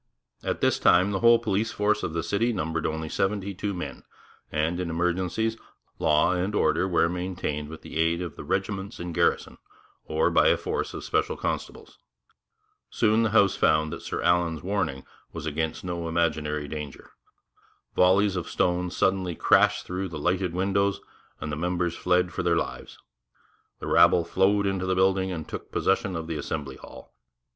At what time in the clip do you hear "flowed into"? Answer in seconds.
24.25-24.87